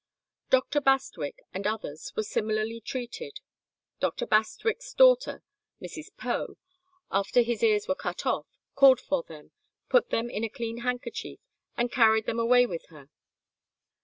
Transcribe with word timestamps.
Doctor 0.49 0.81
Bastwick 0.81 1.35
and 1.53 1.67
others 1.67 2.11
were 2.15 2.23
similarly 2.23 2.81
treated. 2.81 3.39
Doctor 3.99 4.25
Bastwick's 4.25 4.95
daughter, 4.95 5.43
Mrs. 5.79 6.07
Poe, 6.17 6.57
after 7.11 7.43
his 7.43 7.61
ears 7.61 7.87
were 7.87 7.93
cut 7.93 8.25
off, 8.25 8.47
called 8.73 8.99
for 8.99 9.21
them, 9.21 9.51
put 9.89 10.09
them 10.09 10.27
in 10.27 10.43
a 10.43 10.49
clean 10.49 10.77
handkerchief, 10.77 11.39
and 11.77 11.91
carried 11.91 12.25
them 12.25 12.39
away 12.39 12.65
with 12.65 12.87
her. 12.87 13.11